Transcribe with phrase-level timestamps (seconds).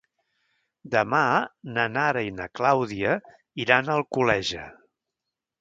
[0.95, 1.19] Demà
[1.75, 3.13] na Nara i na Clàudia
[3.67, 4.65] iran a Alcoleja.